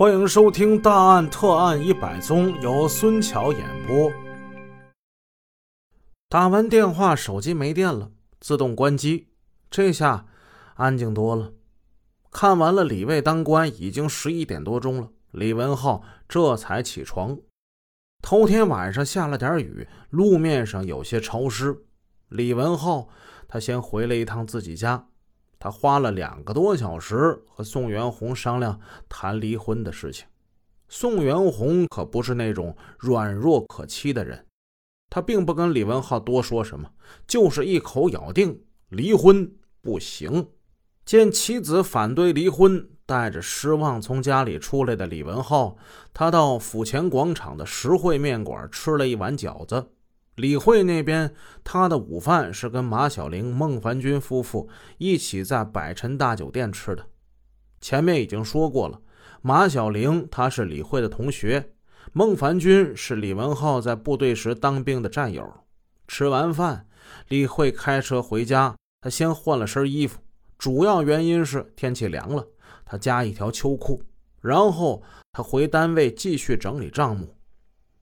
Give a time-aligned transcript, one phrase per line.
[0.00, 4.10] 欢迎收听《大案特案一百宗》，由孙桥演播。
[6.26, 8.10] 打完电话，手机没电了，
[8.40, 9.28] 自动关机。
[9.70, 10.24] 这下
[10.76, 11.52] 安静多了。
[12.30, 15.10] 看完了李卫当官，已经十一点多钟了。
[15.32, 17.38] 李文浩这才起床。
[18.22, 21.84] 头天晚上下了点雨，路面上有些潮湿。
[22.30, 23.10] 李文浩
[23.46, 25.09] 他先回了一趟自己家。
[25.60, 30.26] 他花了两个多小时和宋元红商量谈离婚的事情。
[30.88, 34.46] 宋元红可不是那种软弱可欺的人，
[35.08, 36.90] 他并不跟李文浩多说什么，
[37.28, 40.48] 就是一口咬定离婚不行。
[41.04, 45.76] 见妻子反对离婚，带着失望从家里出来的李文浩，
[46.14, 49.90] 他到府前广场的实惠面馆吃了一碗饺子。
[50.40, 57.04] 李慧那边，他的午饭是跟马小玲、孟凡军夫妇一起在百辰大酒店吃的。
[57.78, 59.02] 前面已经说过了，
[59.42, 61.72] 马小玲她是李慧的同学，
[62.14, 65.46] 孟凡军是李文浩在部队时当兵的战友。
[66.08, 66.86] 吃完饭，
[67.28, 70.20] 李慧开车回家，她先换了身衣服，
[70.56, 72.46] 主要原因是天气凉了，
[72.86, 74.02] 她加一条秋裤。
[74.40, 77.36] 然后她回单位继续整理账目。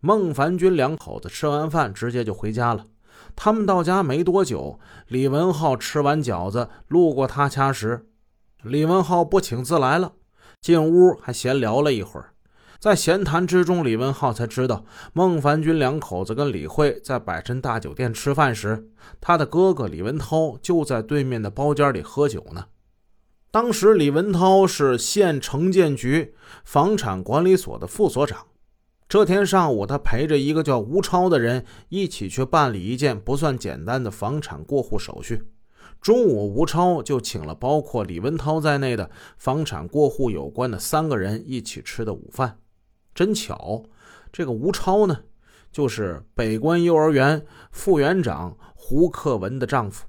[0.00, 2.86] 孟凡军两口子吃完饭，直接就回家了。
[3.34, 8.06] 他们到家没多久，李文浩吃完饺子，路过他家时，
[8.62, 10.12] 李文浩不请自来了。
[10.60, 12.30] 进屋还闲聊了一会儿，
[12.78, 18.88] 在闲谈之中，李文浩才知道孟凡军两口子跟李慧在百辰大酒店吃饭时，
[19.20, 22.66] 他的哥哥李文涛就在对面的包间里喝酒呢。
[23.50, 28.46] 当时李文涛是县城建局房产管理所的副所长。
[29.08, 35.48] 这天上午，他陪着一个叫吴超的人一起去办理一件不算简单的房产过户手续。
[35.98, 42.58] 中午，吴超就请了包括李文涛在内的房产过户有关的三个人一起吃的午饭。
[43.14, 43.82] 真巧，
[44.30, 45.20] 这个吴超呢，
[45.72, 50.06] 就是北关幼儿园副园长胡克文的丈夫。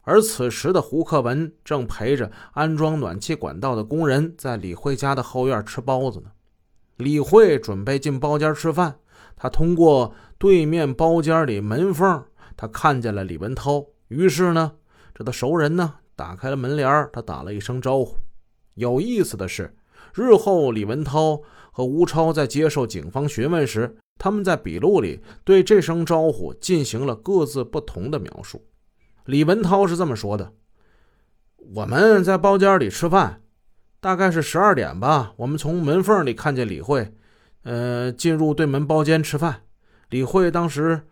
[0.00, 6.30] 而此时的胡克文正陪着安装暖气管道的工人在李慧家的后院吃包子呢。
[7.00, 8.98] 李慧准备进包间吃饭，
[9.34, 12.24] 他通过对面包间里门缝，
[12.56, 13.84] 他看见了李文涛。
[14.08, 14.72] 于是呢，
[15.14, 18.16] 这的熟人呢，打开了门帘他打了一声招呼。
[18.74, 19.74] 有意思的是，
[20.14, 21.40] 日后李文涛
[21.72, 28.62] 和吴超在接受警方询问时，他们在笔录里对这声招呼进行了各自不同的描述。
[29.24, 30.52] 李文涛是这么说的
[31.74, 33.40] ：“我们在包间里吃饭。”
[34.00, 37.12] 大概是十二点吧，我们从门缝里看见李慧，
[37.64, 39.62] 呃，进入对门包间吃饭。
[40.08, 41.02] 李慧当时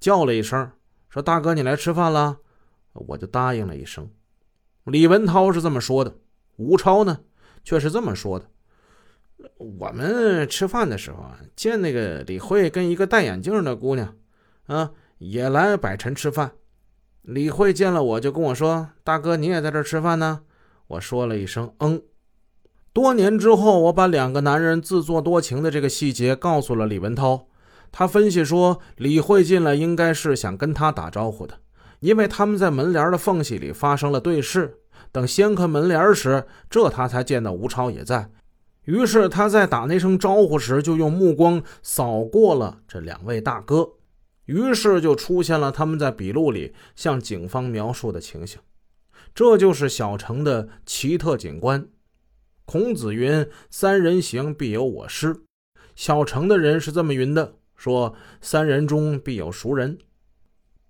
[0.00, 0.68] 叫了一声，
[1.08, 2.38] 说：“大哥，你来吃饭了。”
[2.92, 4.10] 我就答应了一声。
[4.84, 6.16] 李文涛是这么说的，
[6.56, 7.20] 吴超呢
[7.62, 8.46] 却是这么说的
[9.78, 14.14] ：“我们吃饭的时候啊，见那个李慧跟一个戴眼镜的姑娘，
[14.66, 16.52] 啊，也来百辰吃饭。
[17.22, 20.42] 李慧见了我就跟我说：‘大哥，你也在这吃饭呢？’
[20.88, 22.02] 我说了一声‘嗯’。”
[22.94, 27.48] 多年之后，我把两个男人自作多情的这个细节告诉了李文涛。
[27.90, 31.58] 他分析说，李慧进来应该是想跟他打招呼的，
[31.98, 34.78] 因为他们在门帘的缝隙里发生了对视。
[35.10, 38.30] 等掀开门帘时，这他才见到吴超也在。
[38.84, 43.88] 于是他在打那声招呼时，就用目光扫过了这两位大哥。
[44.44, 48.60] 于是就出现了他们在笔录里向警方描述的情形。
[49.34, 51.88] 这就是小城的奇特景观。
[52.66, 55.36] 孔子云：“三人行，必有我师。”
[55.94, 59.98] 小城的人是这么云的，说：“三人中必有熟人。”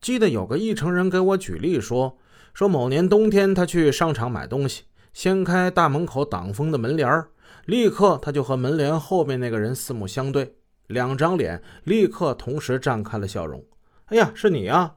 [0.00, 2.18] 记得有个义城人给我举例说
[2.54, 7.24] ：“说某年冬天，他去商场买东西，掀开大门口挡风的门帘
[7.66, 10.54] 立刻他就和门帘后面那个人四目相对，
[10.86, 13.64] 两张脸立刻同时绽开了笑容。
[14.06, 14.96] 哎呀，是你啊！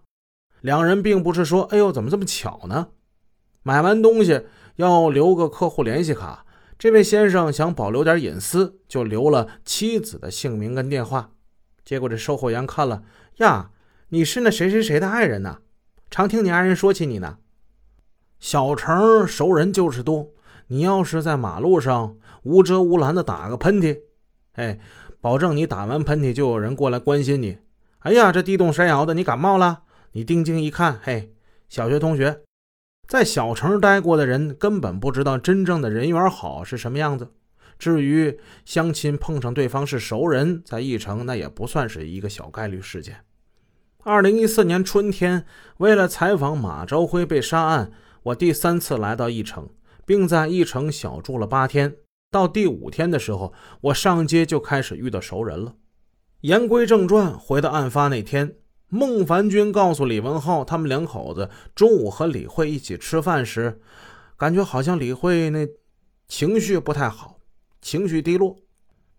[0.62, 2.90] 两人并不是说：“哎呦，怎么这么巧呢？”
[3.64, 4.46] 买完东西
[4.76, 6.46] 要留个客户联系卡。
[6.80, 11.32] 这位先生想保留点隐私，就留了妻子的姓名跟电话。
[11.84, 13.02] 结果这售货员看了
[13.38, 13.72] 呀，
[14.10, 15.60] 你是那谁谁谁的爱人呢？
[16.12, 17.40] 常听你爱人说起你呢。
[18.40, 20.30] 小城熟人就是多，
[20.68, 24.02] 你要是在马路上无遮无拦的打个喷嚏，
[24.54, 24.80] 哎，
[25.20, 27.58] 保证你打完喷嚏就有人过来关心你。
[28.00, 29.82] 哎呀，这地动山摇的，你感冒了？
[30.12, 31.34] 你定睛一看，嘿，
[31.68, 32.44] 小学同学。
[33.08, 37.32] 在小城待过的人根本不知道真正的人缘好是什么样子。
[37.80, 43.18] 至于相亲碰上对方是熟人，在义城那也不算是一个小概率事件。
[44.04, 45.46] 二零一四年春天，
[45.78, 47.92] 为了采访马朝辉被杀案，
[48.24, 49.70] 我第三次来到义城，
[50.06, 51.96] 并在义城小住了八天。
[52.30, 55.76] 到第五天的时候，我上街就开始遇到熟人了。
[56.42, 58.56] 言归正传，回到案发那天，
[58.90, 63.82] 孟凡军告诉李文浩，他们两口子中午和李慧一起吃饭时，
[64.38, 65.68] 感觉好像李慧那
[66.28, 67.38] 情绪不太好，
[67.82, 68.56] 情绪低落。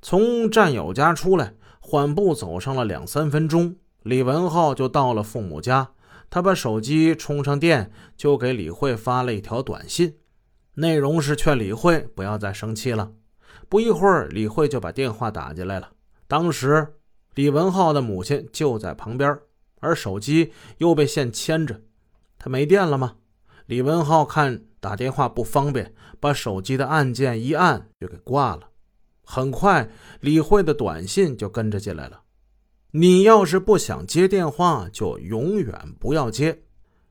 [0.00, 5.90] 从战友家出来，缓步走上了两三分钟，李文浩就到了父母家。
[6.30, 10.16] 他把手机充上电，就给李慧发了一条短信，
[10.74, 13.12] 内容是劝李慧不要再生气了。
[13.68, 15.90] 不一会儿，李慧就把电话打进来了。
[16.26, 16.94] 当时，
[17.34, 19.38] 李文浩的母亲就在旁边，
[19.80, 21.80] 而手机又被线牵着，
[22.38, 23.16] 他没电了吗？
[23.66, 28.70] 李文浩看打电话不方便，把手机的按键一按就给挂了。
[29.22, 29.90] 很快，
[30.20, 32.22] 李慧的短信就跟着进来了。
[32.92, 36.62] 你要是不想接电话，就永远不要接。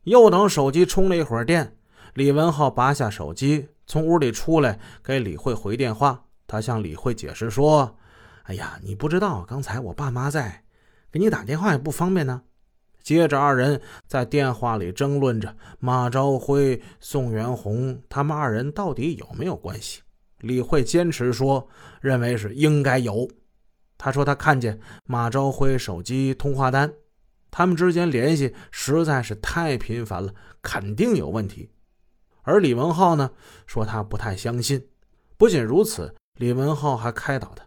[0.05, 1.77] 又等手机充了一会儿电，
[2.15, 6.25] 李文浩拔下手机，从屋里出来，给李慧回电话。
[6.47, 7.97] 他向李慧解释说
[8.45, 10.63] ：“哎呀，你不知道，刚才我爸妈在，
[11.11, 12.41] 给你打电话也不方便呢。”
[13.07, 20.01] 接着，二人在电话里争论着马朝辉、宋元红他们二人到底有没有关系。
[20.39, 21.69] 李慧坚持说，
[22.01, 23.25] 认为是应该有。
[23.97, 26.93] 他说：“他看见马朝辉手机通话单，
[27.49, 31.69] 他们之间联系实在是太频繁了，肯定有问题。”
[32.43, 33.31] 而李文浩呢，
[33.65, 34.85] 说他不太相信。
[35.37, 37.65] 不仅如此，李文浩还开导他：“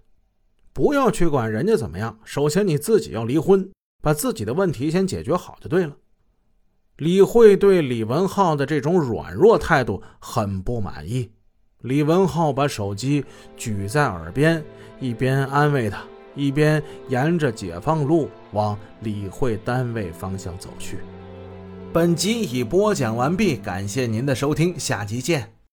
[0.75, 5.97] 不要去管人家怎么样，首先你自己要离婚，把自己的问题先解决好就对了。”
[6.99, 11.31] 李慧对李文浩的这种软弱态度很不满意。
[11.82, 13.25] 李文浩把手机
[13.56, 14.62] 举在耳边，
[15.00, 16.02] 一边安慰他。
[16.37, 20.99] 一边沿着解放路往李慧单位方向走去。
[21.93, 25.60] 本集已播讲完毕，感谢您的收听，下集见。